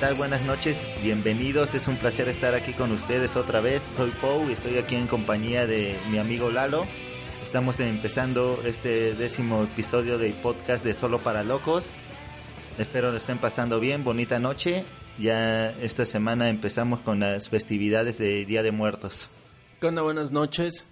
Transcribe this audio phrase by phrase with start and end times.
[0.00, 1.74] Buenas noches, bienvenidos.
[1.74, 3.82] Es un placer estar aquí con ustedes otra vez.
[3.94, 6.86] Soy Pau y estoy aquí en compañía de mi amigo Lalo.
[7.42, 11.84] Estamos empezando este décimo episodio del podcast de Solo para Locos.
[12.78, 14.86] Espero lo estén pasando bien, bonita noche.
[15.18, 19.28] Ya esta semana empezamos con las festividades de Día de Muertos.
[19.80, 20.00] ¿Qué onda?
[20.00, 20.86] Buenas noches.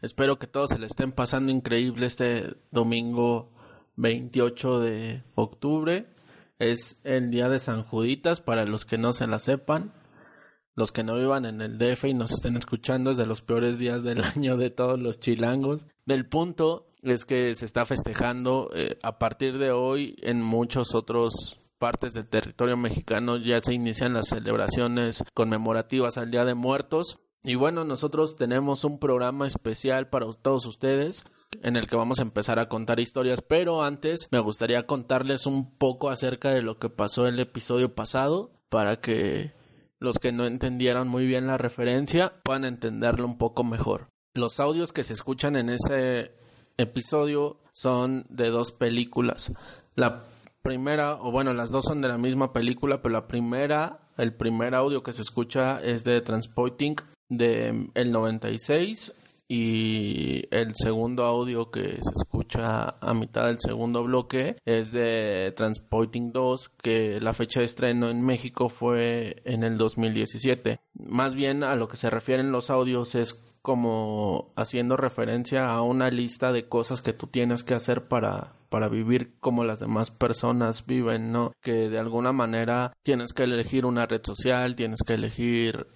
[0.00, 3.52] Espero que todos se le estén pasando increíble este domingo
[3.96, 6.13] 28 de octubre.
[6.58, 9.92] Es el día de San Juditas para los que no se la sepan.
[10.76, 13.78] Los que no vivan en el DF y nos estén escuchando es de los peores
[13.78, 15.86] días del año de todos los chilangos.
[16.04, 21.60] Del punto es que se está festejando eh, a partir de hoy en muchos otros
[21.78, 27.18] partes del territorio mexicano ya se inician las celebraciones conmemorativas al Día de Muertos.
[27.42, 31.24] Y bueno, nosotros tenemos un programa especial para todos ustedes
[31.62, 35.76] en el que vamos a empezar a contar historias, pero antes me gustaría contarles un
[35.76, 39.52] poco acerca de lo que pasó el episodio pasado para que
[39.98, 44.08] los que no entendieron muy bien la referencia puedan entenderlo un poco mejor.
[44.34, 46.32] Los audios que se escuchan en ese
[46.76, 49.52] episodio son de dos películas.
[49.94, 50.24] La
[50.62, 54.74] primera, o bueno, las dos son de la misma película, pero la primera, el primer
[54.74, 56.96] audio que se escucha es de Transporting
[57.28, 59.12] de el 96
[59.48, 66.32] y el segundo audio que se escucha a mitad del segundo bloque es de Transporting
[66.32, 71.76] 2 que la fecha de estreno en México fue en el 2017 más bien a
[71.76, 77.00] lo que se refieren los audios es como haciendo referencia a una lista de cosas
[77.00, 81.52] que tú tienes que hacer para para vivir como las demás personas viven, ¿no?
[81.62, 85.86] Que de alguna manera tienes que elegir una red social, tienes que elegir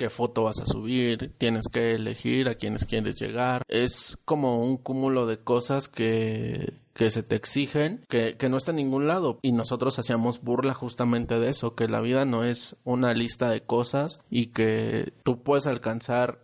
[0.00, 3.64] qué foto vas a subir, tienes que elegir a quienes quieres llegar.
[3.68, 8.70] Es como un cúmulo de cosas que, que se te exigen, que, que no está
[8.70, 9.38] en ningún lado.
[9.42, 13.60] Y nosotros hacíamos burla justamente de eso, que la vida no es una lista de
[13.60, 16.38] cosas y que tú puedes alcanzar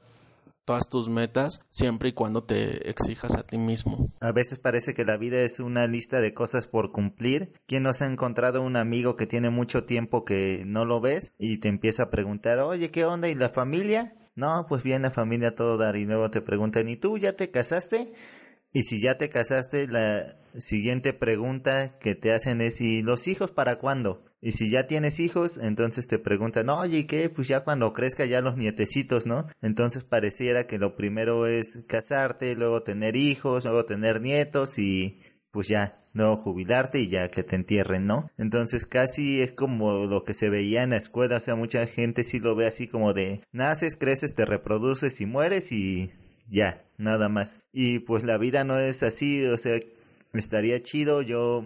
[0.67, 4.13] todas tus metas siempre y cuando te exijas a ti mismo.
[4.21, 7.55] A veces parece que la vida es una lista de cosas por cumplir.
[7.67, 11.59] ¿Quién nos ha encontrado un amigo que tiene mucho tiempo que no lo ves y
[11.59, 13.29] te empieza a preguntar, oye, ¿qué onda?
[13.29, 14.15] ¿Y la familia?
[14.35, 17.51] No, pues bien, la familia todo dar y luego te preguntan, ¿y tú ya te
[17.51, 18.13] casaste?
[18.73, 23.51] Y si ya te casaste, la siguiente pregunta que te hacen es, ¿y los hijos
[23.51, 24.26] para cuándo?
[24.41, 27.31] Y si ya tienes hijos, entonces te preguntan, oye, ¿y qué?
[27.31, 29.47] Pues ya cuando crezca ya los nietecitos, ¿no?
[29.63, 35.21] Entonces pareciera que lo primero es casarte, luego tener hijos, luego tener nietos y
[35.51, 38.31] pues ya, luego jubilarte y ya que te entierren, ¿no?
[38.37, 42.25] Entonces casi es como lo que se veía en la escuela, o sea, mucha gente
[42.25, 46.13] sí lo ve así como de, naces, creces, te reproduces y mueres y
[46.49, 47.61] ya, nada más.
[47.73, 49.79] Y pues la vida no es así, o sea,
[50.35, 51.65] estaría chido, yo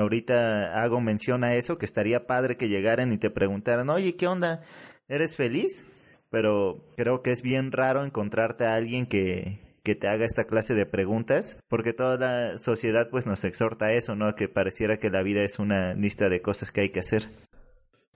[0.00, 4.26] ahorita hago mención a eso, que estaría padre que llegaran y te preguntaran, oye, ¿qué
[4.26, 4.62] onda?
[5.08, 5.84] ¿Eres feliz?
[6.30, 10.74] Pero creo que es bien raro encontrarte a alguien que, que te haga esta clase
[10.74, 14.34] de preguntas, porque toda la sociedad pues nos exhorta a eso, ¿no?
[14.34, 17.28] Que pareciera que la vida es una lista de cosas que hay que hacer.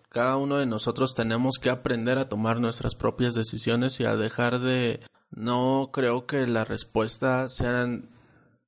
[0.09, 4.61] Cada uno de nosotros tenemos que aprender a tomar nuestras propias decisiones y a dejar
[4.61, 5.01] de...
[5.31, 7.87] No creo que la respuesta sea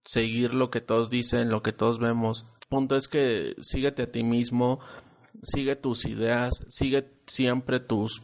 [0.04, 4.22] seguir lo que todos dicen, lo que todos vemos punto es que síguete a ti
[4.22, 4.80] mismo,
[5.42, 8.22] sigue tus ideas, sigue siempre tus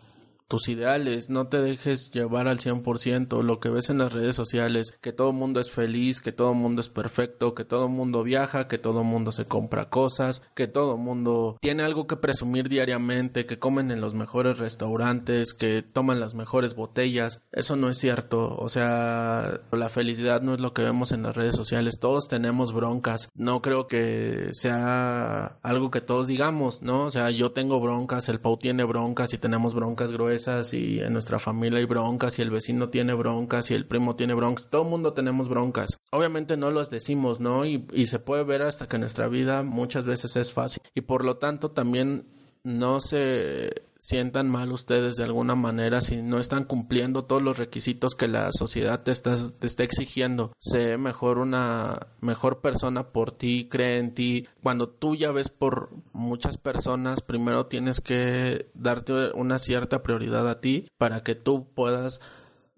[0.48, 4.94] tus ideales, no te dejes llevar al 100%, lo que ves en las redes sociales,
[5.00, 7.92] que todo el mundo es feliz, que todo el mundo es perfecto, que todo el
[7.92, 12.06] mundo viaja, que todo el mundo se compra cosas, que todo el mundo tiene algo
[12.06, 17.76] que presumir diariamente, que comen en los mejores restaurantes, que toman las mejores botellas, eso
[17.76, 21.56] no es cierto, o sea, la felicidad no es lo que vemos en las redes
[21.56, 27.04] sociales, todos tenemos broncas, no creo que sea algo que todos digamos, ¿no?
[27.04, 30.33] O sea, yo tengo broncas, el Pau tiene broncas y tenemos broncas gruesas
[30.72, 34.34] y en nuestra familia hay broncas y el vecino tiene broncas y el primo tiene
[34.34, 36.00] broncas, todo el mundo tenemos broncas.
[36.10, 37.64] Obviamente no las decimos, ¿no?
[37.64, 41.24] Y, y se puede ver hasta que nuestra vida muchas veces es fácil y por
[41.24, 42.26] lo tanto también
[42.64, 48.14] no se sientan mal ustedes de alguna manera si no están cumpliendo todos los requisitos
[48.14, 50.52] que la sociedad te está, te está exigiendo.
[50.58, 54.46] Sé mejor una mejor persona por ti, cree en ti.
[54.62, 60.60] Cuando tú ya ves por muchas personas, primero tienes que darte una cierta prioridad a
[60.60, 62.20] ti para que tú puedas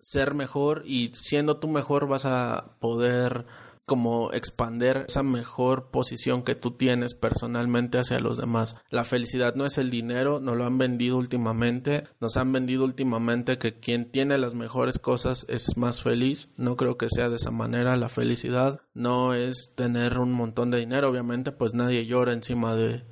[0.00, 3.46] ser mejor y siendo tú mejor vas a poder
[3.86, 8.76] como expander esa mejor posición que tú tienes personalmente hacia los demás.
[8.90, 13.58] La felicidad no es el dinero, nos lo han vendido últimamente, nos han vendido últimamente
[13.58, 16.50] que quien tiene las mejores cosas es más feliz.
[16.56, 17.96] No creo que sea de esa manera.
[17.96, 23.04] La felicidad no es tener un montón de dinero, obviamente, pues nadie llora encima de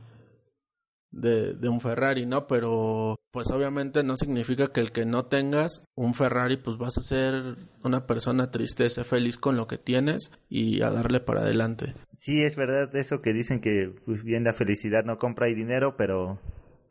[1.14, 2.46] de, un Ferrari, ¿no?
[2.46, 7.02] Pero pues obviamente no significa que el que no tengas un Ferrari pues vas a
[7.02, 11.94] ser una persona triste, sé feliz con lo que tienes y a darle para adelante.
[12.12, 15.96] Sí, es verdad eso que dicen que pues bien la felicidad no compra y dinero,
[15.96, 16.38] pero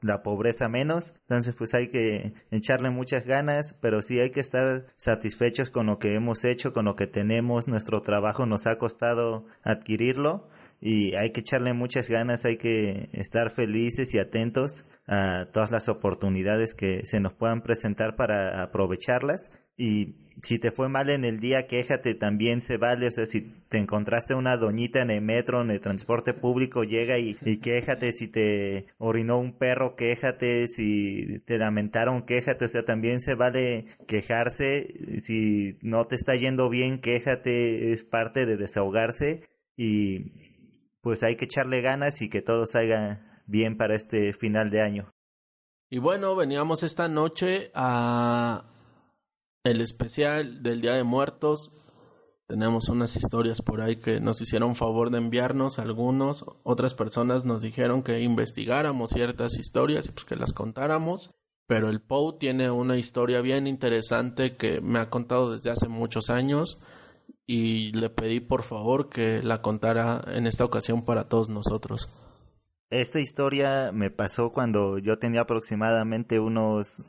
[0.03, 1.13] la pobreza menos.
[1.21, 5.97] Entonces, pues hay que echarle muchas ganas, pero sí hay que estar satisfechos con lo
[5.97, 7.67] que hemos hecho, con lo que tenemos.
[7.67, 10.49] Nuestro trabajo nos ha costado adquirirlo
[10.85, 15.87] y hay que echarle muchas ganas, hay que estar felices y atentos a todas las
[15.87, 21.39] oportunidades que se nos puedan presentar para aprovecharlas y si te fue mal en el
[21.39, 23.07] día, quéjate, también se vale.
[23.07, 27.17] O sea, si te encontraste una doñita en el metro, en el transporte público, llega
[27.17, 28.11] y, y quéjate.
[28.11, 30.67] Si te orinó un perro, quéjate.
[30.67, 32.65] Si te lamentaron, quéjate.
[32.65, 35.19] O sea, también se vale quejarse.
[35.21, 37.91] Si no te está yendo bien, quéjate.
[37.93, 39.43] Es parte de desahogarse.
[39.77, 40.52] Y
[41.03, 45.13] pues hay que echarle ganas y que todo salga bien para este final de año.
[45.89, 48.65] Y bueno, veníamos esta noche a
[49.65, 51.71] el especial del Día de Muertos.
[52.47, 56.45] Tenemos unas historias por ahí que nos hicieron favor de enviarnos algunos.
[56.63, 61.31] Otras personas nos dijeron que investigáramos ciertas historias y pues que las contáramos.
[61.67, 66.29] Pero el Pou tiene una historia bien interesante que me ha contado desde hace muchos
[66.29, 66.79] años
[67.45, 72.09] y le pedí por favor que la contara en esta ocasión para todos nosotros.
[72.89, 77.01] Esta historia me pasó cuando yo tenía aproximadamente unos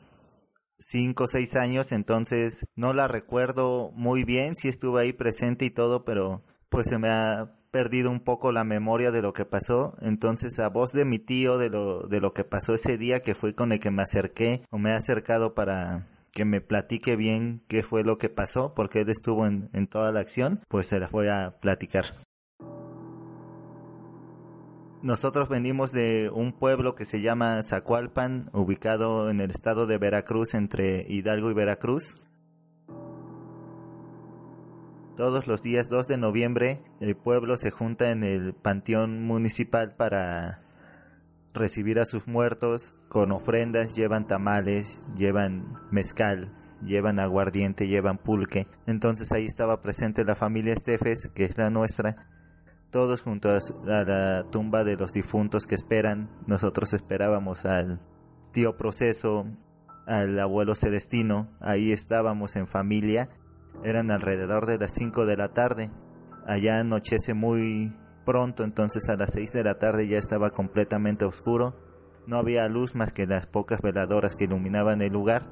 [0.79, 5.69] cinco o seis años, entonces no la recuerdo muy bien, sí estuve ahí presente y
[5.69, 9.95] todo, pero pues se me ha perdido un poco la memoria de lo que pasó,
[10.01, 13.35] entonces a voz de mi tío de lo, de lo que pasó ese día que
[13.35, 17.63] fue con el que me acerqué o me he acercado para que me platique bien
[17.69, 20.99] qué fue lo que pasó, porque él estuvo en, en toda la acción, pues se
[20.99, 22.13] las voy a platicar.
[25.01, 30.55] Nosotros venimos de un pueblo que se llama Zacualpan, ubicado en el estado de Veracruz,
[30.55, 32.17] entre Hidalgo y Veracruz.
[35.15, 40.64] Todos los días 2 de noviembre el pueblo se junta en el panteón municipal para
[41.55, 46.51] recibir a sus muertos con ofrendas, llevan tamales, llevan mezcal,
[46.83, 48.67] llevan aguardiente, llevan pulque.
[48.85, 52.27] Entonces ahí estaba presente la familia Estefes, que es la nuestra,
[52.91, 56.29] todos junto a, la tumba de los difuntos que esperan.
[56.47, 57.99] Nosotros esperábamos al
[58.51, 59.45] tío Proceso,
[60.05, 63.29] al abuelo Celestino, ahí estábamos en familia.
[63.83, 65.91] Eran alrededor de las 5 de la tarde.
[66.45, 67.93] Allá anochece muy
[68.25, 71.75] pronto, entonces a las 6 de la tarde ya estaba completamente oscuro.
[72.27, 75.51] No había luz más que las pocas veladoras que iluminaban el lugar.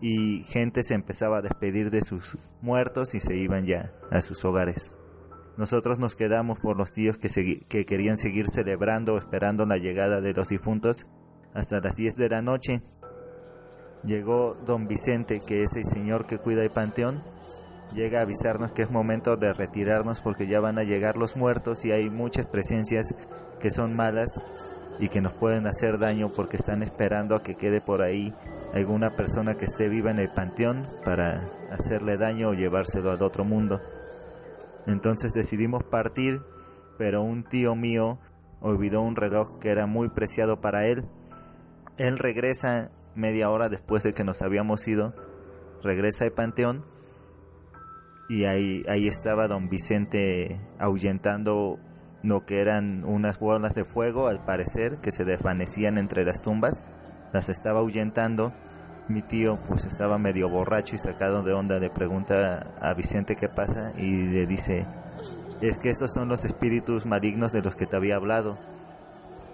[0.00, 4.44] Y gente se empezaba a despedir de sus muertos y se iban ya a sus
[4.44, 4.90] hogares.
[5.56, 7.28] Nosotros nos quedamos por los tíos que,
[7.68, 11.06] que querían seguir celebrando, esperando la llegada de los difuntos
[11.52, 12.82] hasta las 10 de la noche.
[14.04, 17.22] Llegó don Vicente, que es el señor que cuida el panteón,
[17.94, 21.84] llega a avisarnos que es momento de retirarnos porque ya van a llegar los muertos
[21.84, 23.14] y hay muchas presencias
[23.60, 24.40] que son malas
[24.98, 28.34] y que nos pueden hacer daño porque están esperando a que quede por ahí
[28.74, 33.44] alguna persona que esté viva en el panteón para hacerle daño o llevárselo al otro
[33.44, 33.80] mundo.
[34.86, 36.42] Entonces decidimos partir,
[36.98, 38.18] pero un tío mío
[38.60, 41.04] olvidó un reloj que era muy preciado para él.
[41.98, 45.14] Él regresa media hora después de que nos habíamos ido,
[45.82, 46.91] regresa al panteón
[48.32, 51.78] y ahí, ahí estaba don Vicente ahuyentando
[52.22, 56.82] lo que eran unas bolas de fuego, al parecer, que se desvanecían entre las tumbas,
[57.34, 58.54] las estaba ahuyentando
[59.08, 63.50] mi tío pues estaba medio borracho y sacado de onda, le pregunta a Vicente qué
[63.50, 64.86] pasa y le dice,
[65.60, 68.56] es que estos son los espíritus malignos de los que te había hablado.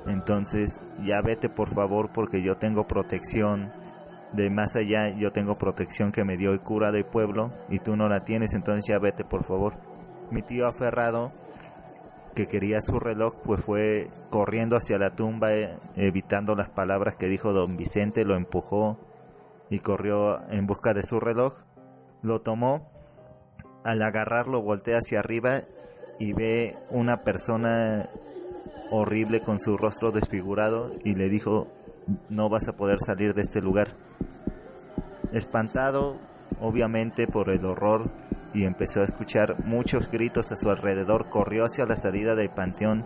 [0.07, 3.73] Entonces ya vete por favor porque yo tengo protección
[4.33, 7.97] de más allá, yo tengo protección que me dio el cura del pueblo y tú
[7.97, 9.75] no la tienes, entonces ya vete por favor.
[10.31, 11.33] Mi tío aferrado
[12.35, 17.27] que quería su reloj, pues fue corriendo hacia la tumba, eh, evitando las palabras que
[17.27, 18.99] dijo don Vicente, lo empujó
[19.71, 21.55] y corrió en busca de su reloj.
[22.23, 22.91] Lo tomó,
[23.85, 25.63] al agarrarlo voltea hacia arriba
[26.19, 28.09] y ve una persona
[28.91, 31.69] horrible con su rostro desfigurado y le dijo,
[32.29, 33.89] no vas a poder salir de este lugar.
[35.33, 36.19] Espantado,
[36.61, 38.11] obviamente, por el horror
[38.55, 43.05] y empezó a escuchar muchos gritos a su alrededor, corrió hacia la salida del panteón.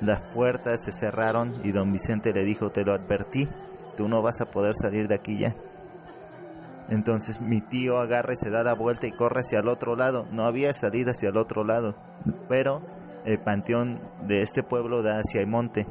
[0.00, 3.48] Las puertas se cerraron y don Vicente le dijo, te lo advertí,
[3.96, 5.54] tú no vas a poder salir de aquí ya.
[6.88, 10.26] Entonces mi tío agarra y se da la vuelta y corre hacia el otro lado.
[10.32, 11.94] No había salida hacia el otro lado,
[12.48, 12.82] pero
[13.24, 15.86] el panteón de este pueblo da hacia el monte.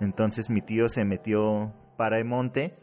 [0.00, 2.78] Entonces mi tío se metió para el monte,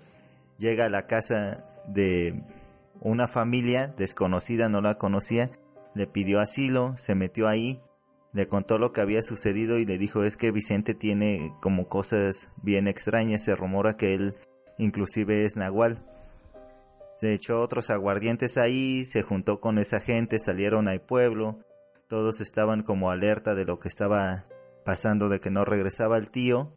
[0.57, 2.43] llega a la casa de
[3.01, 5.51] una familia desconocida, no la conocía,
[5.93, 7.81] le pidió asilo, se metió ahí,
[8.33, 12.49] le contó lo que había sucedido y le dijo es que Vicente tiene como cosas
[12.61, 14.35] bien extrañas, se rumora que él
[14.77, 16.03] inclusive es nahual.
[17.15, 21.59] Se echó otros aguardientes ahí, se juntó con esa gente, salieron al pueblo,
[22.07, 24.45] todos estaban como alerta de lo que estaba
[24.83, 26.75] pasando, de que no regresaba el tío.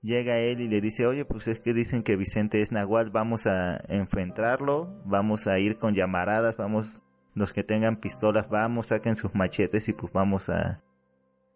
[0.00, 3.46] Llega él y le dice, oye, pues es que dicen que Vicente es nahual, vamos
[3.46, 7.02] a enfrentarlo, vamos a ir con llamaradas, vamos,
[7.34, 10.82] los que tengan pistolas, vamos, saquen sus machetes y pues vamos a,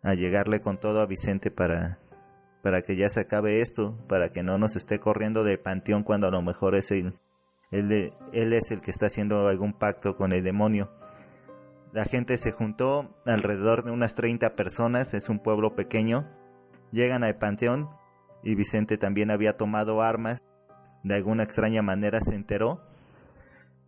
[0.02, 2.00] a llegarle con todo a Vicente para,
[2.64, 6.26] para que ya se acabe esto, para que no nos esté corriendo de panteón cuando
[6.26, 7.16] a lo mejor es él,
[7.70, 10.90] él, él es el que está haciendo algún pacto con el demonio.
[11.92, 16.28] La gente se juntó, alrededor de unas 30 personas, es un pueblo pequeño,
[16.90, 17.88] llegan al panteón
[18.42, 20.42] y Vicente también había tomado armas,
[21.02, 22.82] de alguna extraña manera se enteró.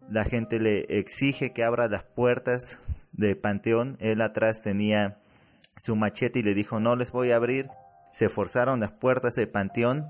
[0.08, 2.78] La gente le exige que abra las puertas
[3.12, 5.18] del panteón, él atrás tenía
[5.78, 7.68] su machete y le dijo no les voy a abrir.
[8.12, 10.06] Se forzaron las puertas del panteón.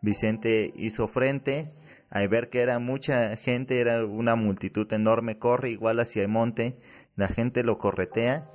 [0.00, 1.72] Vicente hizo frente.
[2.10, 6.78] Al ver que era mucha gente, era una multitud enorme, corre igual hacia el monte.
[7.16, 8.50] La gente lo corretea.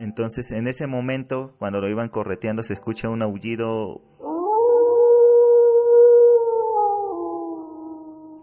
[0.00, 4.02] Entonces, en ese momento, cuando lo iban correteando, se escucha un aullido.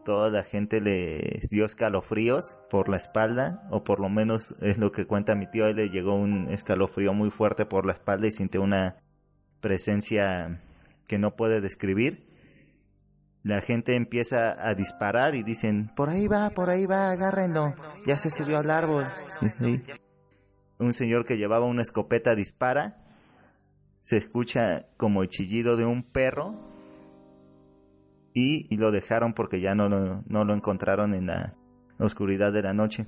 [0.05, 4.91] Toda la gente le dio escalofríos por la espalda, o por lo menos es lo
[4.91, 5.65] que cuenta mi tío.
[5.73, 8.97] le llegó un escalofrío muy fuerte por la espalda y sintió una
[9.61, 10.61] presencia
[11.07, 12.29] que no puede describir.
[13.41, 17.73] La gente empieza a disparar y dicen, por ahí va, por ahí va, agárrenlo,
[18.05, 19.05] ya se subió al árbol.
[20.77, 23.03] Un señor que llevaba una escopeta dispara,
[24.01, 26.74] se escucha como el chillido de un perro
[28.35, 31.55] y, lo dejaron porque ya no, no, lo encontraron en la
[31.97, 33.07] oscuridad de la noche.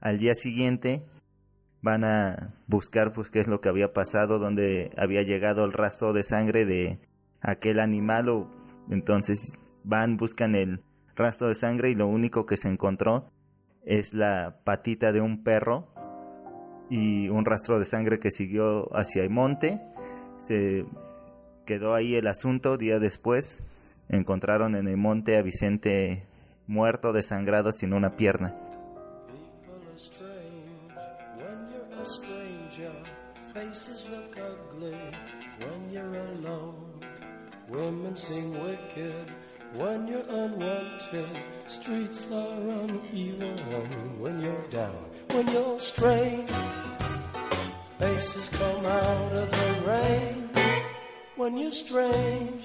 [0.00, 1.04] Al día siguiente
[1.82, 6.14] van a buscar pues qué es lo que había pasado, donde había llegado el rastro
[6.14, 6.98] de sangre de
[7.42, 8.50] aquel animal o
[8.90, 9.52] entonces
[9.84, 10.82] van, buscan el
[11.14, 13.30] rastro de sangre y lo único que se encontró
[13.84, 15.92] es la patita de un perro
[16.88, 19.82] y un rastro de sangre que siguió hacia el monte.
[20.38, 20.86] Se
[21.66, 22.78] quedó ahí el asunto.
[22.78, 23.60] Día después
[24.10, 26.26] encontraron en el monte a Vicente
[26.66, 28.54] muerto, desangrado, sin una pierna.
[48.00, 50.48] Faces come out of the rain
[51.36, 52.64] when you're strange.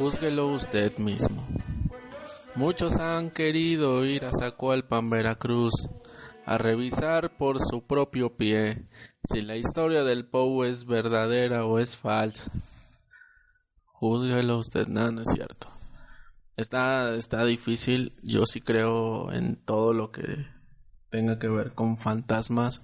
[0.00, 1.46] Júzguelo usted mismo.
[2.54, 5.74] Muchos han querido ir a Zacualpan, Veracruz,
[6.46, 8.88] a revisar por su propio pie
[9.30, 12.50] si la historia del Pou es verdadera o es falsa.
[13.92, 15.66] Júzguelo usted, nada, no es cierto.
[16.56, 20.46] Está, está difícil, yo sí creo en todo lo que
[21.10, 22.82] tenga que ver con fantasmas.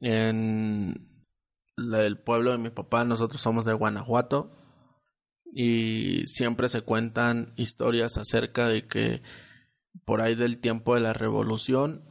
[0.00, 1.08] En
[1.76, 4.63] el pueblo de mi papá, nosotros somos de Guanajuato
[5.56, 9.22] y siempre se cuentan historias acerca de que
[10.04, 12.02] por ahí del tiempo de la revolución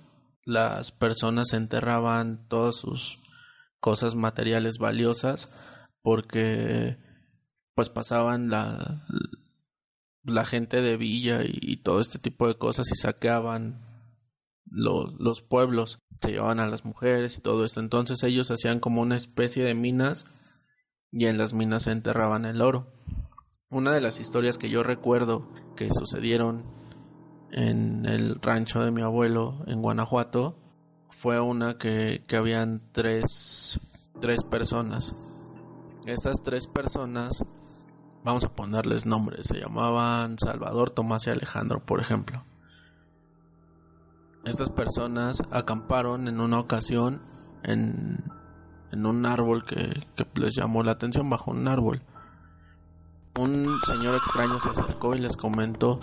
[0.45, 3.19] las personas enterraban todas sus
[3.81, 5.51] cosas materiales valiosas
[6.01, 6.95] porque
[7.75, 9.05] pues pasaban la,
[10.23, 13.81] la gente de villa y, todo este tipo de cosas y saqueaban
[14.65, 17.81] los pueblos, se llevaban a las mujeres y todo esto.
[17.81, 20.27] Entonces ellos hacían como una especie de minas
[21.11, 22.87] y en las minas se enterraban el oro.
[23.73, 26.63] Una de las historias que yo recuerdo que sucedieron
[27.49, 30.55] en el rancho de mi abuelo en Guanajuato
[31.09, 33.79] fue una que, que habían tres,
[34.21, 35.15] tres personas.
[36.05, 37.43] Estas tres personas
[38.23, 42.45] vamos a ponerles nombres, se llamaban Salvador, Tomás y Alejandro, por ejemplo.
[44.45, 47.23] Estas personas acamparon en una ocasión
[47.63, 48.23] en,
[48.91, 52.03] en un árbol que, que les llamó la atención, bajo un árbol.
[53.35, 55.99] Un señor extraño se acercó y les comentó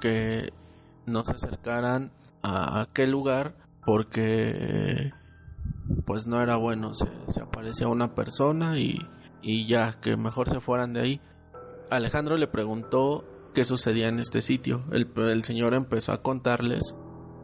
[0.00, 0.52] que
[1.06, 2.10] no se acercaran
[2.42, 3.54] a aquel lugar
[3.84, 5.12] porque
[6.04, 8.98] pues no era bueno, se, aparecía una persona y
[9.42, 11.20] y ya que mejor se fueran de ahí.
[11.90, 14.84] Alejandro le preguntó qué sucedía en este sitio.
[14.92, 16.94] El, señor empezó a contarles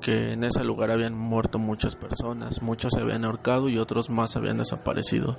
[0.01, 4.37] que en ese lugar habían muerto muchas personas, muchos se habían ahorcado y otros más
[4.37, 5.37] habían desaparecido.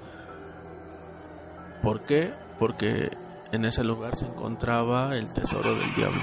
[1.81, 2.33] ¿Por qué?
[2.59, 3.09] Porque
[3.51, 6.21] en ese lugar se encontraba el tesoro del diablo.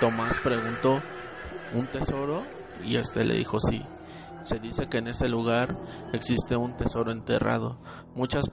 [0.00, 1.00] Tomás preguntó,
[1.74, 2.42] ¿un tesoro?
[2.84, 3.84] Y este le dijo sí.
[4.42, 5.76] Se dice que en ese lugar
[6.12, 7.78] existe un tesoro enterrado.
[8.14, 8.46] Muchas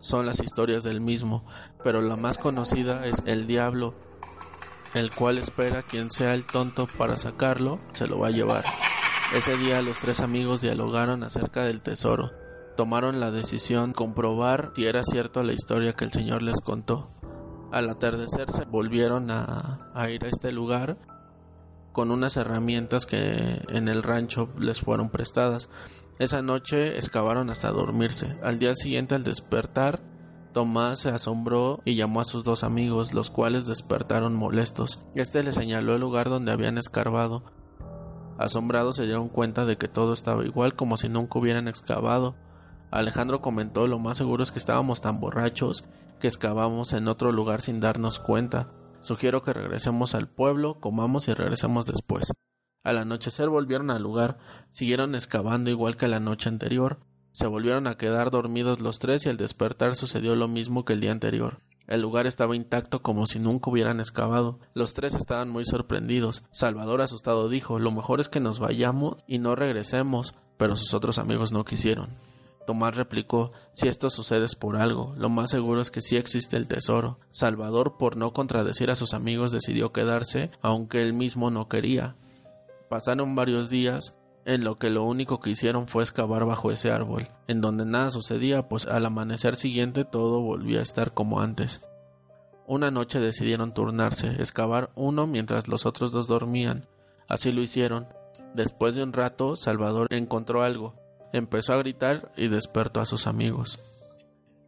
[0.00, 1.44] son las historias del mismo,
[1.82, 3.94] pero la más conocida es el diablo,
[4.94, 8.64] el cual espera quien sea el tonto para sacarlo, se lo va a llevar.
[9.34, 12.41] Ese día los tres amigos dialogaron acerca del tesoro.
[12.76, 17.10] Tomaron la decisión de comprobar si era cierto la historia que el Señor les contó.
[17.70, 20.98] Al atardecer se volvieron a, a ir a este lugar
[21.92, 25.68] con unas herramientas que en el rancho les fueron prestadas.
[26.18, 28.36] Esa noche excavaron hasta dormirse.
[28.42, 30.00] Al día siguiente al despertar,
[30.52, 34.98] Tomás se asombró y llamó a sus dos amigos, los cuales despertaron molestos.
[35.14, 37.42] Este le señaló el lugar donde habían escarbado.
[38.38, 42.34] Asombrados se dieron cuenta de que todo estaba igual como si nunca hubieran excavado.
[42.92, 45.84] Alejandro comentó lo más seguro es que estábamos tan borrachos
[46.20, 48.70] que excavamos en otro lugar sin darnos cuenta.
[49.00, 52.30] Sugiero que regresemos al pueblo, comamos y regresemos después.
[52.84, 54.36] Al anochecer volvieron al lugar,
[54.68, 56.98] siguieron excavando igual que la noche anterior.
[57.30, 61.00] Se volvieron a quedar dormidos los tres y al despertar sucedió lo mismo que el
[61.00, 61.62] día anterior.
[61.86, 64.60] El lugar estaba intacto como si nunca hubieran excavado.
[64.74, 66.44] Los tres estaban muy sorprendidos.
[66.50, 71.18] Salvador asustado dijo Lo mejor es que nos vayamos y no regresemos, pero sus otros
[71.18, 72.10] amigos no quisieron.
[72.66, 76.56] Tomás replicó, si esto sucede es por algo, lo más seguro es que sí existe
[76.56, 77.18] el tesoro.
[77.28, 82.16] Salvador, por no contradecir a sus amigos, decidió quedarse, aunque él mismo no quería.
[82.88, 87.28] Pasaron varios días, en lo que lo único que hicieron fue excavar bajo ese árbol,
[87.48, 91.80] en donde nada sucedía, pues al amanecer siguiente todo volvía a estar como antes.
[92.66, 96.86] Una noche decidieron turnarse, excavar uno mientras los otros dos dormían.
[97.28, 98.06] Así lo hicieron.
[98.54, 100.94] Después de un rato, Salvador encontró algo,
[101.32, 103.78] Empezó a gritar y despertó a sus amigos.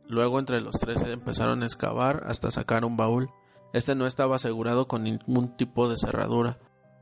[0.09, 3.31] Luego entre los tres empezaron a excavar hasta sacar un baúl.
[3.73, 6.59] Este no estaba asegurado con ningún tipo de cerradura.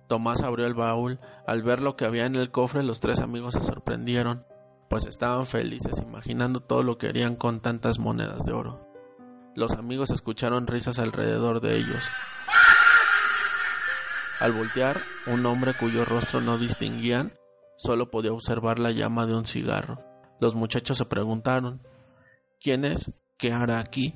[0.09, 1.20] Tomás abrió el baúl.
[1.46, 4.44] Al ver lo que había en el cofre, los tres amigos se sorprendieron,
[4.88, 8.87] pues estaban felices imaginando todo lo que harían con tantas monedas de oro.
[9.55, 12.09] Los amigos escucharon risas alrededor de ellos.
[14.40, 17.33] Al voltear, un hombre cuyo rostro no distinguían
[17.83, 19.99] Solo podía observar la llama de un cigarro.
[20.38, 21.83] Los muchachos se preguntaron
[22.61, 23.11] ¿Quién es?
[23.37, 24.14] ¿Qué hará aquí?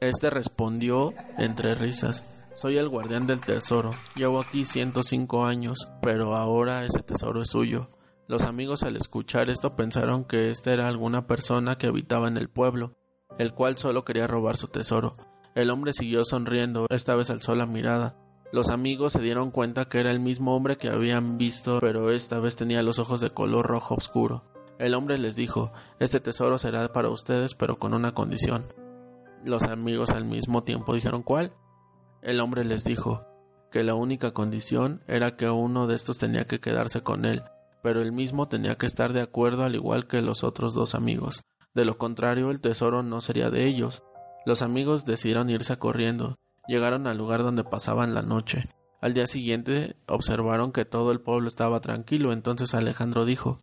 [0.00, 2.24] Este respondió entre risas
[2.54, 3.90] Soy el guardián del tesoro.
[4.16, 7.90] Llevo aquí 105 años, pero ahora ese tesoro es suyo.
[8.26, 12.48] Los amigos al escuchar esto pensaron que esta era alguna persona que habitaba en el
[12.48, 12.96] pueblo,
[13.38, 15.18] el cual solo quería robar su tesoro.
[15.54, 18.16] El hombre siguió sonriendo, esta vez alzó la mirada.
[18.52, 22.40] Los amigos se dieron cuenta que era el mismo hombre que habían visto, pero esta
[22.40, 24.42] vez tenía los ojos de color rojo oscuro.
[24.80, 28.66] El hombre les dijo, este tesoro será para ustedes, pero con una condición.
[29.44, 31.52] Los amigos al mismo tiempo dijeron cuál.
[32.22, 33.24] El hombre les dijo
[33.70, 37.44] que la única condición era que uno de estos tenía que quedarse con él,
[37.84, 41.42] pero él mismo tenía que estar de acuerdo al igual que los otros dos amigos.
[41.72, 44.02] De lo contrario, el tesoro no sería de ellos.
[44.44, 46.39] Los amigos decidieron irse corriendo,
[46.70, 48.68] Llegaron al lugar donde pasaban la noche.
[49.00, 53.58] Al día siguiente observaron que todo el pueblo estaba tranquilo, entonces Alejandro dijo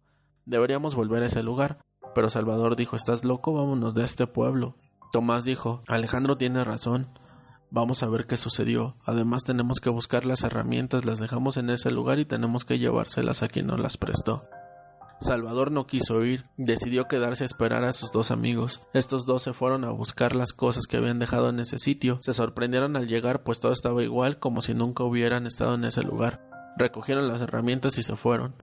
[0.46, 1.80] Deberíamos volver a ese lugar.
[2.14, 3.54] Pero Salvador dijo ¿Estás loco?
[3.54, 4.76] Vámonos de este pueblo.
[5.14, 7.08] Tomás dijo Alejandro tiene razón.
[7.72, 8.98] Vamos a ver qué sucedió.
[9.06, 13.42] Además tenemos que buscar las herramientas, las dejamos en ese lugar y tenemos que llevárselas
[13.42, 14.50] a quien nos las prestó.
[15.20, 18.82] Salvador no quiso ir, decidió quedarse a esperar a sus dos amigos.
[18.94, 22.20] Estos dos se fueron a buscar las cosas que habían dejado en ese sitio.
[22.22, 26.04] Se sorprendieron al llegar, pues todo estaba igual como si nunca hubieran estado en ese
[26.04, 26.48] lugar.
[26.78, 28.56] Recogieron las herramientas y se fueron.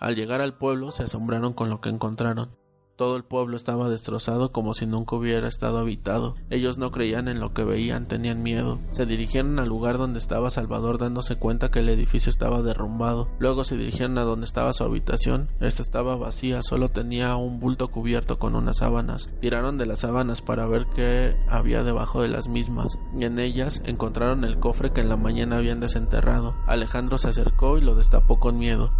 [0.00, 2.56] Al llegar al pueblo se asombraron con lo que encontraron.
[2.96, 6.34] Todo el pueblo estaba destrozado como si nunca hubiera estado habitado.
[6.50, 8.78] Ellos no creían en lo que veían, tenían miedo.
[8.90, 13.28] Se dirigieron al lugar donde estaba Salvador dándose cuenta que el edificio estaba derrumbado.
[13.38, 15.48] Luego se dirigieron a donde estaba su habitación.
[15.60, 19.30] Esta estaba vacía, solo tenía un bulto cubierto con unas sábanas.
[19.40, 22.98] Tiraron de las sábanas para ver qué había debajo de las mismas.
[23.18, 26.54] Y en ellas encontraron el cofre que en la mañana habían desenterrado.
[26.66, 28.92] Alejandro se acercó y lo destapó con miedo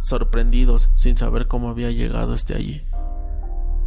[0.00, 2.84] sorprendidos sin saber cómo había llegado este allí.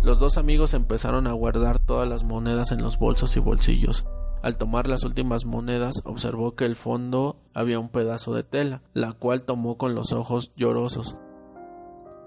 [0.04, 4.06] Los dos amigos empezaron a guardar todas las monedas en los bolsos y bolsillos.
[4.42, 9.14] Al tomar las últimas monedas observó que el fondo había un pedazo de tela, la
[9.14, 11.16] cual tomó con los ojos llorosos.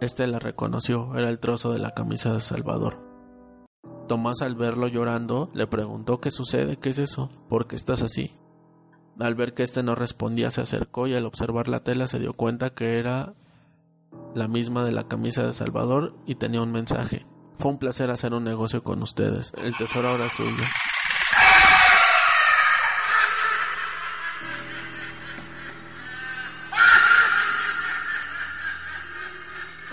[0.00, 2.98] Este la reconoció, era el trozo de la camisa de Salvador.
[4.06, 6.76] Tomás al verlo llorando le preguntó ¿Qué sucede?
[6.76, 7.30] ¿Qué es eso?
[7.48, 8.32] ¿Por qué estás así?
[9.18, 12.34] Al ver que éste no respondía se acercó y al observar la tela se dio
[12.34, 13.34] cuenta que era
[14.34, 17.26] la misma de la camisa de Salvador y tenía un mensaje.
[17.56, 19.52] Fue un placer hacer un negocio con ustedes.
[19.56, 20.64] El tesoro ahora es suyo.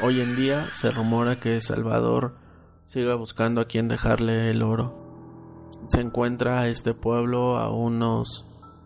[0.04, 2.36] Hoy en día se rumora que Salvador
[2.86, 4.98] siga buscando a quien dejarle el oro.
[5.90, 8.46] Se encuentra este pueblo a unos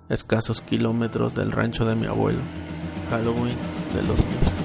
[0.10, 2.41] escasos kilómetros del rancho de mi abuelo.
[3.10, 3.56] Halloween
[3.94, 4.64] de los mismos.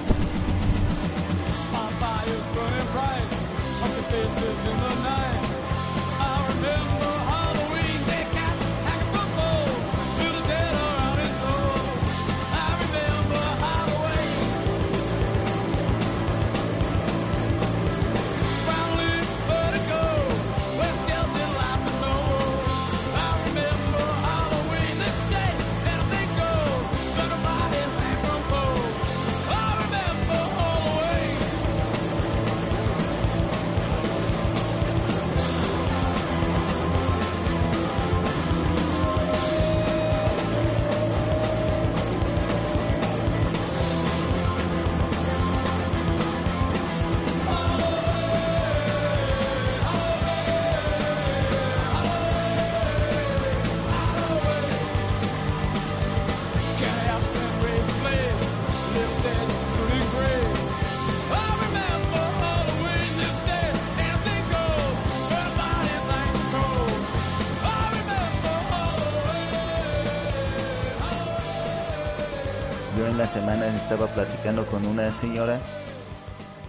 [73.31, 75.61] Semana estaba platicando con una señora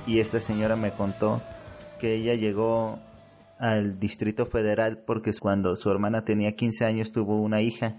[0.07, 1.43] y esta señora me contó
[1.99, 3.01] que ella llegó
[3.59, 7.97] al Distrito Federal porque cuando su hermana tenía 15 años tuvo una hija.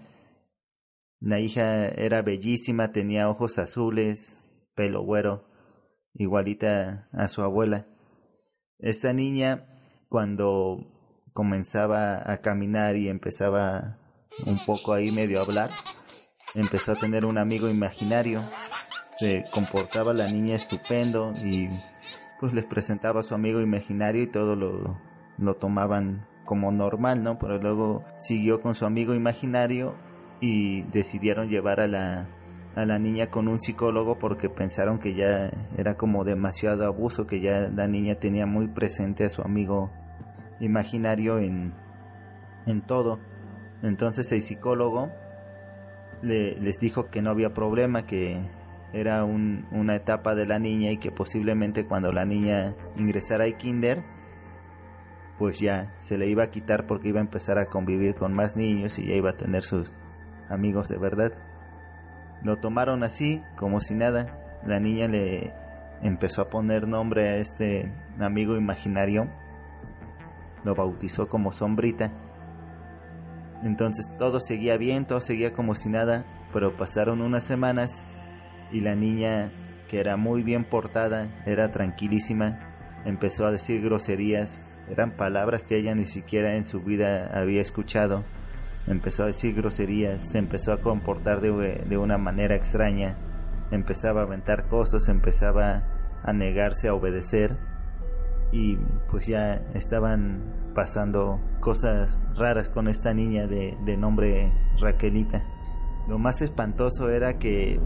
[1.20, 4.38] La hija era bellísima, tenía ojos azules,
[4.76, 5.46] pelo güero,
[6.14, 7.88] igualita a su abuela.
[8.80, 9.66] Esta niña
[10.08, 10.88] cuando
[11.34, 14.00] comenzaba a caminar y empezaba
[14.46, 15.70] un poco ahí medio a hablar,
[16.56, 18.42] empezó a tener un amigo imaginario.
[19.20, 21.70] Se comportaba la niña estupendo y
[22.40, 25.00] pues les presentaba a su amigo imaginario y todo lo,
[25.38, 27.40] lo tomaban como normal, ¿no?
[27.40, 29.96] Pero luego siguió con su amigo imaginario
[30.42, 32.28] y decidieron llevar a la,
[32.76, 37.40] a la niña con un psicólogo porque pensaron que ya era como demasiado abuso, que
[37.40, 39.92] ya la niña tenía muy presente a su amigo
[40.60, 41.74] imaginario en,
[42.66, 43.20] en todo.
[43.82, 45.12] Entonces el psicólogo
[46.24, 48.40] les dijo que no había problema, que
[48.94, 54.04] era una etapa de la niña y que posiblemente cuando la niña ingresara al kinder,
[55.38, 58.56] pues ya se le iba a quitar porque iba a empezar a convivir con más
[58.56, 59.94] niños y ya iba a tener sus
[60.48, 61.34] amigos de verdad.
[62.44, 64.40] Lo tomaron así, como si nada.
[64.66, 65.54] La niña le
[66.02, 69.28] empezó a poner nombre a este amigo imaginario.
[70.64, 72.12] Lo bautizó como Sombrita
[73.64, 78.04] entonces todo seguía bien, todo seguía como si nada, pero pasaron unas semanas
[78.72, 79.52] y la niña,
[79.90, 82.60] que era muy bien portada, era tranquilísima,
[83.06, 88.24] empezó a decir groserías, eran palabras que ella ni siquiera en su vida había escuchado.
[88.86, 93.16] empezó a decir groserías, se empezó a comportar de, de una manera extraña,
[93.72, 95.84] empezaba a aventar cosas, empezaba
[96.24, 97.58] a negarse a obedecer
[98.52, 98.78] y
[99.10, 105.44] pues ya estaban pasando cosas raras con esta niña de, de nombre Raquelita.
[106.08, 107.80] Lo más espantoso era que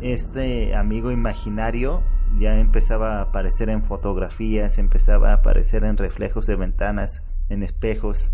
[0.00, 2.02] este amigo imaginario
[2.38, 8.32] ya empezaba a aparecer en fotografías, empezaba a aparecer en reflejos de ventanas, en espejos,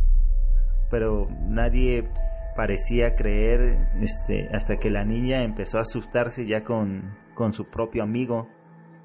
[0.90, 2.08] pero nadie
[2.56, 8.02] parecía creer este, hasta que la niña empezó a asustarse ya con, con su propio
[8.02, 8.48] amigo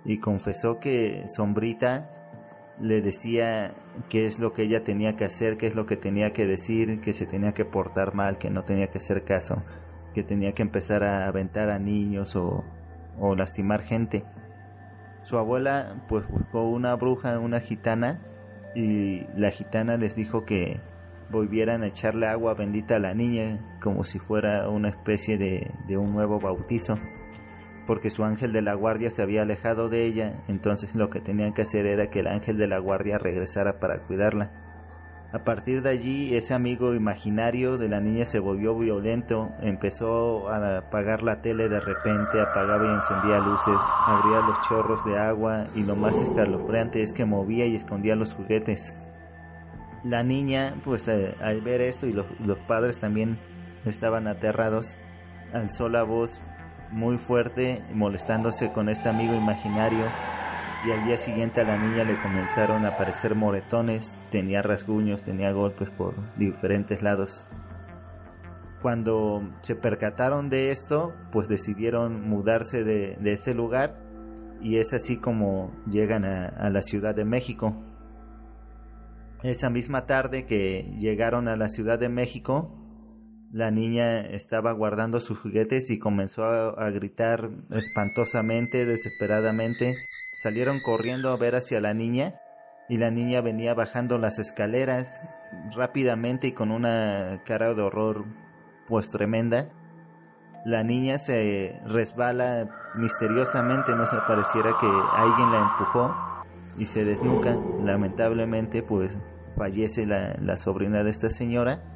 [0.06, 2.21] y confesó que Sombrita
[2.82, 3.74] le decía
[4.10, 7.00] qué es lo que ella tenía que hacer, qué es lo que tenía que decir,
[7.02, 9.64] que se tenía que portar mal, que no tenía que hacer caso,
[10.14, 12.64] que tenía que empezar a aventar a niños o,
[13.20, 14.24] o lastimar gente.
[15.24, 18.22] Su abuela pues buscó una bruja, una gitana,
[18.74, 20.80] y la gitana les dijo que
[21.30, 25.98] volvieran a echarle agua bendita a la niña como si fuera una especie de, de
[25.98, 26.98] un nuevo bautizo
[27.92, 31.52] porque su ángel de la guardia se había alejado de ella, entonces lo que tenían
[31.52, 34.50] que hacer era que el ángel de la guardia regresara para cuidarla.
[35.34, 40.78] A partir de allí, ese amigo imaginario de la niña se volvió violento, empezó a
[40.78, 45.84] apagar la tele de repente, apagaba y encendía luces, abría los chorros de agua y
[45.84, 48.94] lo más escalofriante es que movía y escondía los juguetes.
[50.06, 53.38] La niña, pues eh, al ver esto y los, los padres también
[53.84, 54.96] estaban aterrados,
[55.52, 56.40] alzó la voz
[56.92, 60.06] muy fuerte molestándose con este amigo imaginario
[60.86, 65.52] y al día siguiente a la niña le comenzaron a aparecer moretones, tenía rasguños, tenía
[65.52, 67.44] golpes por diferentes lados.
[68.82, 73.96] Cuando se percataron de esto, pues decidieron mudarse de, de ese lugar
[74.60, 77.76] y es así como llegan a, a la Ciudad de México.
[79.44, 82.81] Esa misma tarde que llegaron a la Ciudad de México,
[83.54, 89.94] la niña estaba guardando sus juguetes y comenzó a, gritar espantosamente, desesperadamente.
[90.42, 92.36] Salieron corriendo a ver hacia la niña
[92.88, 95.22] y la niña venía bajando las escaleras
[95.76, 98.26] rápidamente y con una cara de horror
[98.88, 99.70] pues tremenda.
[100.66, 106.16] La niña se resbala misteriosamente, no se pareciera que alguien la empujó
[106.78, 107.58] y se desnuca.
[107.84, 109.18] Lamentablemente pues
[109.58, 111.91] fallece la sobrina de esta señora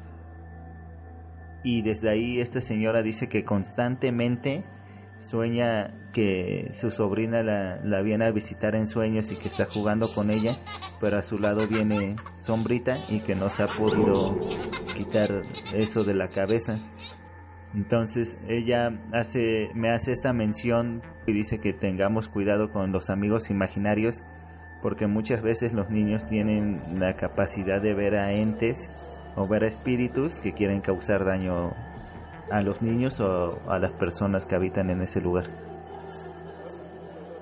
[1.66, 4.62] y desde ahí esta señora dice que constantemente
[5.18, 10.14] sueña que su sobrina la, la, viene a visitar en sueños y que está jugando
[10.14, 10.52] con ella,
[11.00, 14.38] pero a su lado viene Sombrita y que no se ha podido
[14.96, 15.42] quitar
[15.74, 16.78] eso de la cabeza.
[17.74, 23.50] Entonces ella hace, me hace esta mención y dice que tengamos cuidado con los amigos
[23.50, 24.22] imaginarios
[24.82, 28.88] porque muchas veces los niños tienen la capacidad de ver a entes
[29.36, 31.74] o ver espíritus que quieren causar daño
[32.50, 35.44] a los niños o a las personas que habitan en ese lugar.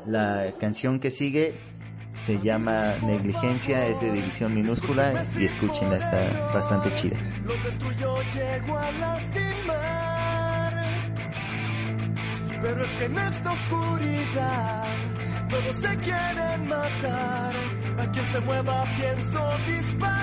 [0.06, 1.54] La canción que sigue
[2.20, 7.16] se llama Negligencia, es de división minúscula y escúchenla, está bastante chida.
[7.44, 10.74] Lo destruyó, llegó a lastimar.
[12.62, 14.84] Pero es que en esta oscuridad
[15.50, 17.54] todos se quieren matar.
[17.98, 20.13] A quien se mueva pienso disparar.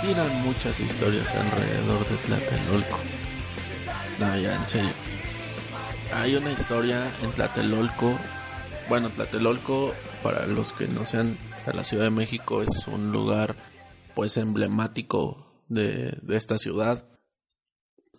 [0.00, 2.98] Giran muchas historias alrededor de Tlatelolco.
[4.18, 4.90] No, ya, en serio.
[6.14, 8.18] Hay una historia en Tlatelolco.
[8.88, 13.56] Bueno, Tlatelolco, para los que no sean de la Ciudad de México, es un lugar
[14.14, 17.04] pues emblemático de, de esta ciudad.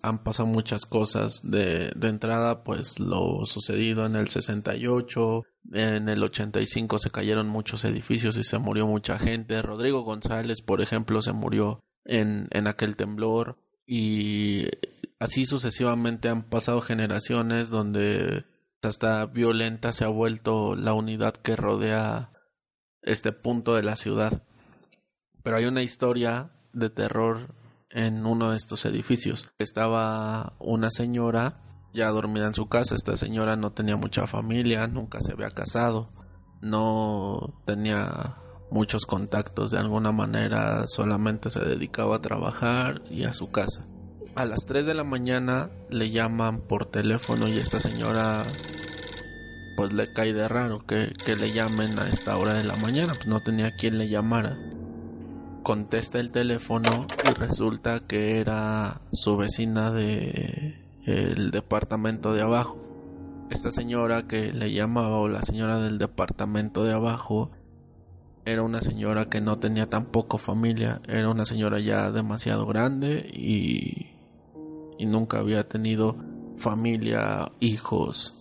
[0.02, 6.24] Han pasado muchas cosas de, de entrada, pues lo sucedido en el 68, en el
[6.24, 9.62] 85 se cayeron muchos edificios y se murió mucha gente.
[9.62, 14.68] Rodrigo González, por ejemplo, se murió en, en aquel temblor y
[15.20, 18.46] así sucesivamente han pasado generaciones donde
[18.82, 22.32] hasta violenta se ha vuelto la unidad que rodea
[23.02, 24.44] este punto de la ciudad.
[25.44, 27.56] Pero hay una historia de terror
[27.90, 29.52] en uno de estos edificios.
[29.58, 31.62] Estaba una señora
[31.94, 32.96] ya dormida en su casa.
[32.96, 36.10] Esta señora no tenía mucha familia, nunca se había casado,
[36.62, 38.36] no tenía
[38.72, 43.86] muchos contactos de alguna manera, solamente se dedicaba a trabajar y a su casa.
[44.36, 48.44] A las 3 de la mañana le llaman por teléfono y esta señora
[49.76, 53.14] pues le cae de raro que, que le llamen a esta hora de la mañana,
[53.16, 54.58] pues no tenía quien le llamara.
[55.64, 62.80] Contesta el teléfono y resulta que era su vecina de el departamento de abajo.
[63.50, 67.52] Esta señora que le llamaba o la señora del departamento de abajo
[68.46, 74.08] era una señora que no tenía tampoco familia, era una señora ya demasiado grande y,
[74.98, 76.16] y nunca había tenido
[76.58, 78.34] familia, hijos,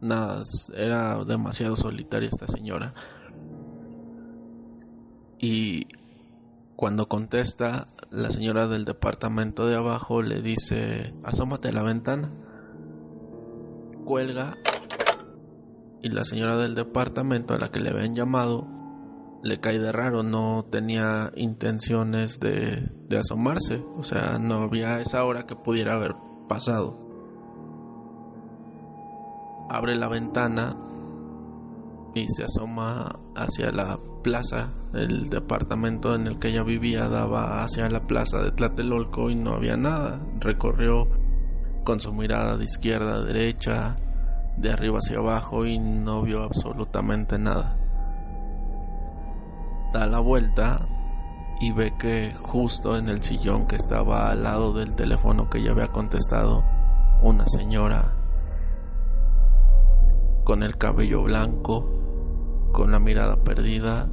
[0.00, 0.42] nada,
[0.74, 2.94] era demasiado solitaria esta señora.
[5.38, 5.86] Y
[6.82, 12.32] cuando contesta, la señora del departamento de abajo le dice, asómate a la ventana.
[14.04, 14.56] Cuelga
[16.00, 18.66] y la señora del departamento a la que le habían llamado
[19.44, 25.24] le cae de raro, no tenía intenciones de, de asomarse, o sea, no había esa
[25.24, 26.16] hora que pudiera haber
[26.48, 26.98] pasado.
[29.70, 30.76] Abre la ventana
[32.12, 34.70] y se asoma hacia la plaza.
[34.94, 39.54] El departamento en el que ella vivía daba hacia la plaza de Tlatelolco y no
[39.54, 40.20] había nada.
[40.40, 41.08] Recorrió
[41.84, 43.96] con su mirada de izquierda a derecha,
[44.56, 47.76] de arriba hacia abajo y no vio absolutamente nada.
[49.92, 50.86] Da la vuelta
[51.60, 55.72] y ve que justo en el sillón que estaba al lado del teléfono que ella
[55.72, 56.64] había contestado,
[57.22, 58.16] una señora
[60.44, 62.01] con el cabello blanco,
[62.72, 64.10] con la mirada perdida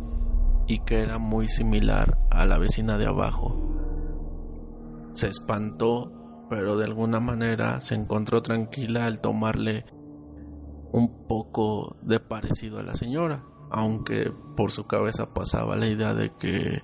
[0.68, 3.58] y que era muy similar a la vecina de abajo.
[5.14, 9.86] Se espantó, pero de alguna manera se encontró tranquila al tomarle
[10.92, 16.32] un poco de parecido a la señora, aunque por su cabeza pasaba la idea de
[16.36, 16.82] que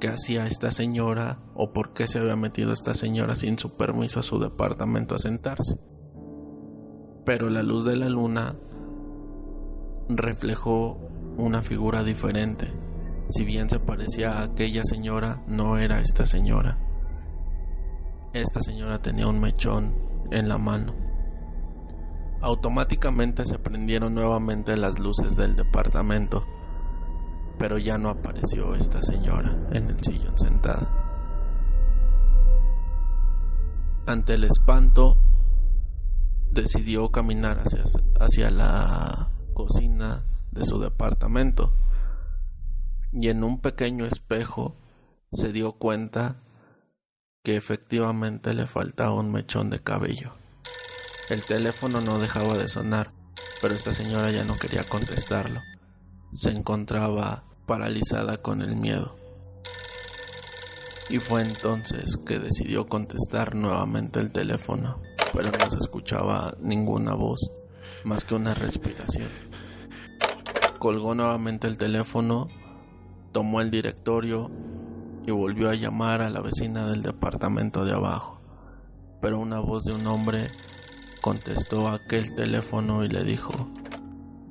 [0.00, 4.20] qué hacía esta señora o por qué se había metido esta señora sin su permiso
[4.20, 5.78] a su departamento a sentarse.
[7.24, 8.56] Pero la luz de la luna
[10.08, 10.98] reflejó
[11.36, 12.72] una figura diferente.
[13.28, 16.78] Si bien se parecía a aquella señora, no era esta señora.
[18.32, 19.94] Esta señora tenía un mechón
[20.30, 20.94] en la mano.
[22.40, 26.44] Automáticamente se prendieron nuevamente las luces del departamento,
[27.58, 31.02] pero ya no apareció esta señora en el sillón sentada.
[34.06, 35.16] Ante el espanto,
[36.52, 37.82] decidió caminar hacia,
[38.20, 41.72] hacia la cocina de su departamento
[43.10, 44.76] y en un pequeño espejo
[45.32, 46.42] se dio cuenta
[47.42, 50.34] que efectivamente le faltaba un mechón de cabello.
[51.30, 53.12] El teléfono no dejaba de sonar,
[53.62, 55.60] pero esta señora ya no quería contestarlo.
[56.34, 59.16] Se encontraba paralizada con el miedo.
[61.08, 65.00] Y fue entonces que decidió contestar nuevamente el teléfono,
[65.32, 67.40] pero no se escuchaba ninguna voz
[68.04, 69.28] más que una respiración.
[70.78, 72.48] Colgó nuevamente el teléfono,
[73.32, 74.50] tomó el directorio
[75.26, 78.40] y volvió a llamar a la vecina del departamento de abajo.
[79.20, 80.48] Pero una voz de un hombre
[81.20, 83.52] contestó aquel teléfono y le dijo,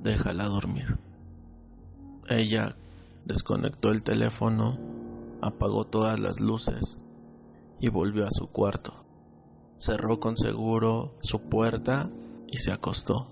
[0.01, 0.97] déjala dormir.
[2.27, 2.75] Ella
[3.23, 4.77] desconectó el teléfono,
[5.41, 6.97] apagó todas las luces
[7.79, 9.05] y volvió a su cuarto.
[9.77, 12.09] Cerró con seguro su puerta
[12.55, 13.27] y se acostó.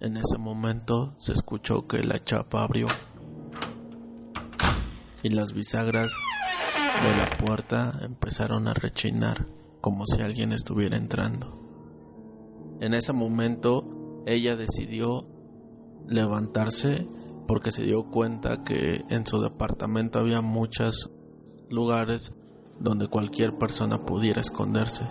[0.00, 2.86] En ese momento se escuchó que la chapa abrió
[5.22, 6.12] y las bisagras
[7.02, 9.46] de la puerta empezaron a rechinar
[9.82, 11.58] como si alguien estuviera entrando.
[12.80, 15.26] En ese momento ella decidió
[16.08, 17.06] levantarse
[17.46, 21.10] porque se dio cuenta que en su departamento había muchos
[21.68, 22.32] lugares
[22.80, 25.04] donde cualquier persona pudiera esconderse.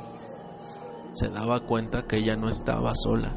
[1.12, 3.34] Se daba cuenta que ella no estaba sola.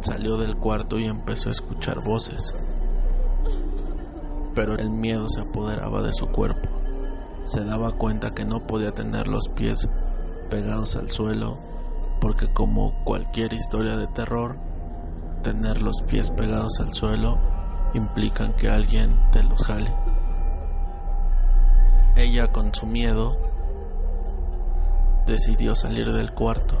[0.00, 2.54] Salió del cuarto y empezó a escuchar voces.
[4.54, 6.68] Pero el miedo se apoderaba de su cuerpo.
[7.44, 9.88] Se daba cuenta que no podía tener los pies
[10.48, 11.58] pegados al suelo
[12.24, 14.56] porque como cualquier historia de terror,
[15.42, 17.36] tener los pies pegados al suelo
[17.92, 19.92] implican que alguien te los jale.
[22.16, 23.36] Ella con su miedo
[25.26, 26.76] decidió salir del cuarto.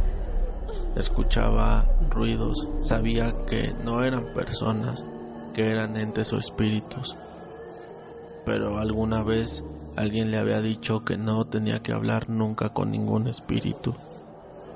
[0.96, 5.04] Escuchaba ruidos, sabía que no eran personas,
[5.52, 7.16] que eran entes o espíritus.
[8.44, 9.64] Pero alguna vez
[9.96, 13.94] alguien le había dicho que no tenía que hablar nunca con ningún espíritu,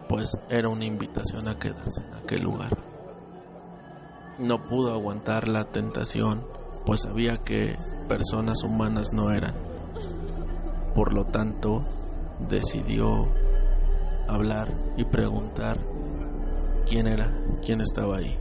[0.09, 2.77] pues era una invitación a quedarse en aquel lugar.
[4.39, 6.45] No pudo aguantar la tentación,
[6.87, 7.77] pues sabía que
[8.09, 9.55] personas humanas no eran.
[10.95, 11.85] Por lo tanto,
[12.49, 13.29] decidió
[14.29, 15.79] hablar y preguntar
[16.89, 17.31] quién era,
[17.65, 18.39] quién estaba ahí.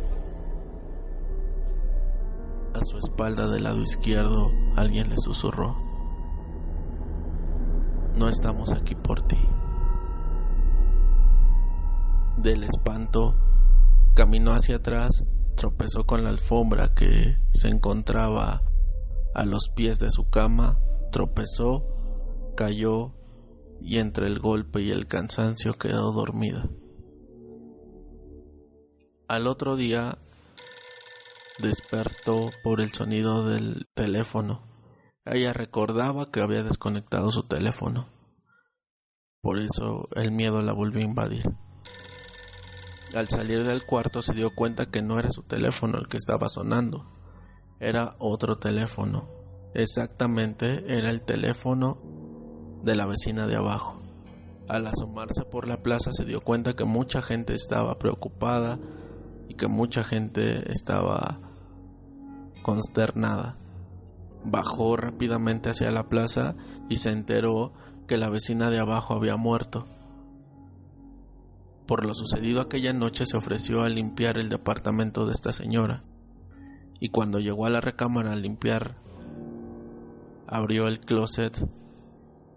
[2.74, 5.76] A su espalda del lado izquierdo alguien le susurró,
[8.16, 9.40] no estamos aquí por ti.
[12.38, 13.36] Del espanto,
[14.14, 15.24] caminó hacia atrás,
[15.56, 18.62] tropezó con la alfombra que se encontraba
[19.34, 20.80] a los pies de su cama,
[21.12, 21.86] tropezó
[22.58, 23.14] cayó
[23.82, 26.70] y entre el golpe y el cansancio quedó dormida.
[29.28, 30.18] Al otro día
[31.60, 34.62] despertó por el sonido del teléfono.
[35.26, 38.08] Ella recordaba que había desconectado su teléfono.
[39.42, 41.44] Por eso el miedo la volvió a invadir.
[43.16, 46.50] Al salir del cuarto se dio cuenta que no era su teléfono el que estaba
[46.50, 47.06] sonando.
[47.80, 49.30] Era otro teléfono.
[49.74, 52.17] Exactamente era el teléfono
[52.84, 54.02] de la vecina de abajo.
[54.68, 58.80] Al asomarse por la plaza se dio cuenta que mucha gente estaba preocupada
[59.48, 61.40] y que mucha gente estaba
[62.64, 63.58] consternada.
[64.44, 66.56] Bajó rápidamente hacia la plaza
[66.90, 67.74] y se enteró
[68.08, 69.88] que la vecina de abajo había muerto.
[71.86, 76.04] Por lo sucedido aquella noche se ofreció a limpiar el departamento de esta señora.
[77.00, 78.98] Y cuando llegó a la recámara a limpiar,
[80.48, 81.66] abrió el closet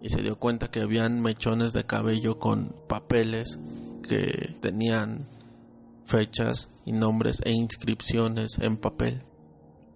[0.01, 3.59] y se dio cuenta que habían mechones de cabello con papeles
[4.07, 5.27] que tenían
[6.05, 9.23] fechas y nombres e inscripciones en papel.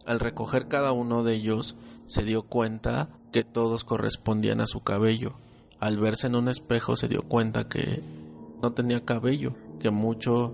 [0.06, 1.76] Al recoger cada uno de ellos,
[2.06, 5.34] se dio cuenta que todos correspondían a su cabello.
[5.80, 8.01] Al verse en un espejo se dio cuenta que
[8.62, 10.53] no tenía cabello, que mucho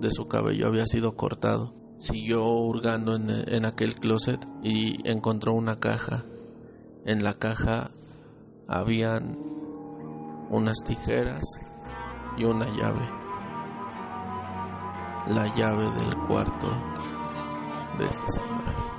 [0.00, 1.74] de su cabello había sido cortado.
[1.98, 6.24] Siguió hurgando en, en aquel closet y encontró una caja.
[7.06, 7.90] En la caja
[8.70, 9.36] habían
[10.48, 11.42] unas tijeras
[12.36, 13.10] y una llave.
[15.26, 16.68] La llave del cuarto
[17.98, 18.89] de esta señora.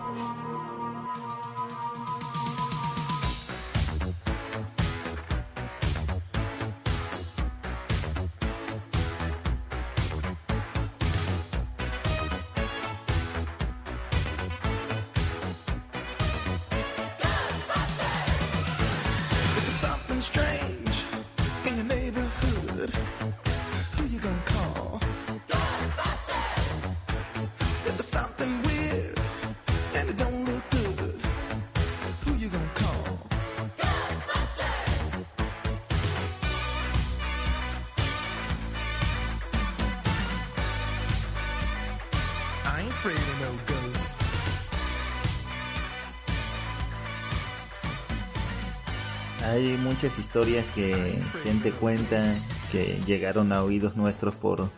[50.01, 50.95] Muchas historias que
[51.43, 52.35] gente cuenta
[52.71, 54.71] que llegaron a oídos nuestros por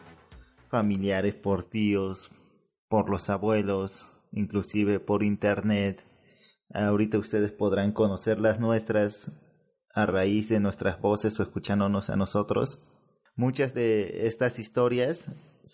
[0.67, 2.29] familiares, por tíos,
[2.89, 6.03] por los abuelos, inclusive por internet.
[6.73, 9.31] Ahorita ustedes podrán conocer las nuestras
[9.93, 12.83] a raíz de nuestras voces o escuchándonos a nosotros.
[13.37, 15.29] Muchas de estas historias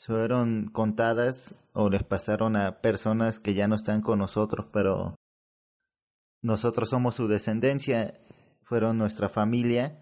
[0.05, 5.15] fueron contadas o les pasaron a personas que ya no están con nosotros, pero
[6.43, 8.13] nosotros somos su descendencia,
[8.69, 9.99] fueron nuestra familia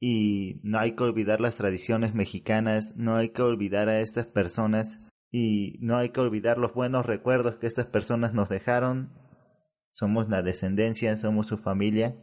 [0.00, 5.00] y no hay que olvidar las tradiciones mexicanas, no hay que olvidar a estas personas
[5.30, 9.12] y no hay que olvidar los buenos recuerdos que estas personas nos dejaron.
[9.90, 12.16] Somos la descendencia, somos su familia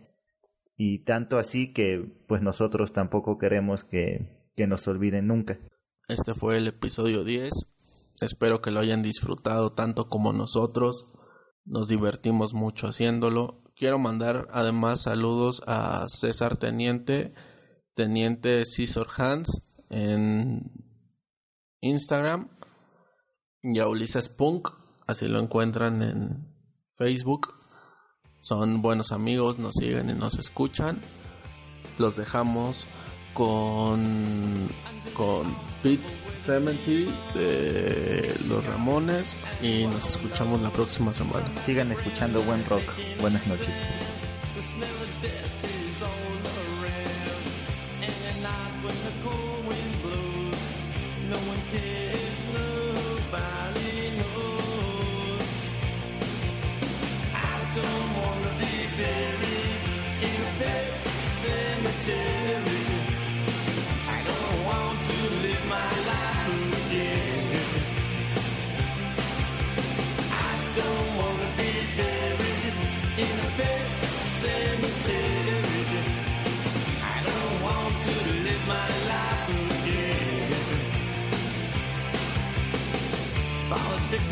[0.78, 5.60] y tanto así que pues nosotros tampoco queremos que, que nos olviden nunca.
[6.08, 7.52] Este fue el episodio 10
[8.22, 11.08] Espero que lo hayan disfrutado tanto como nosotros.
[11.66, 13.62] Nos divertimos mucho haciéndolo.
[13.78, 17.34] Quiero mandar además saludos a César Teniente,
[17.94, 20.72] Teniente Cesar Hans en
[21.82, 22.48] Instagram
[23.62, 24.70] y a Ulises Punk,
[25.08, 26.56] así lo encuentran en
[26.94, 27.54] Facebook.
[28.40, 31.02] Son buenos amigos, nos siguen y nos escuchan.
[32.00, 32.88] Los dejamos
[33.34, 34.70] con
[35.18, 35.54] con
[35.86, 36.02] Pete
[36.44, 41.46] Cemetery de Los Ramones y nos escuchamos la próxima semana.
[41.64, 42.82] Sigan escuchando buen rock.
[43.22, 44.15] Buenas noches.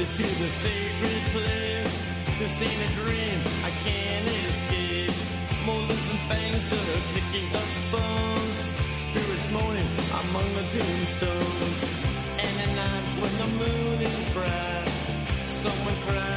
[0.04, 1.93] Fall to the sacred place.
[2.39, 5.12] This ain't a dream, I can't escape.
[5.66, 8.60] Molars and fangs that are picking up bones.
[9.06, 9.91] Spirits moaning
[10.22, 11.82] among the tombstones.
[12.38, 14.89] And at night when the moon is bright,
[15.45, 16.33] someone cries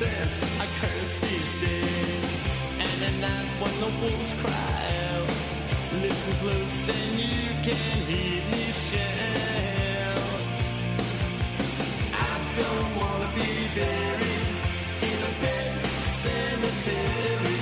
[0.00, 2.24] Dance, I curse these days.
[2.80, 4.80] And at night when the wolves cry
[5.12, 5.28] out,
[6.00, 10.40] listen close and you can hear me shout.
[12.14, 14.48] I don't wanna be buried
[15.08, 15.72] in a pet
[16.24, 17.53] cemetery.